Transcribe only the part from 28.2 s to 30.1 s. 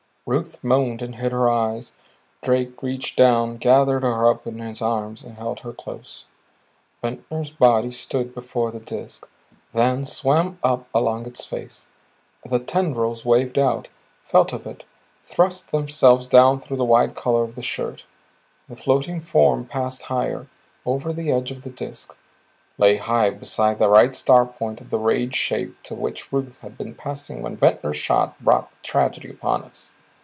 brought the tragedy upon us.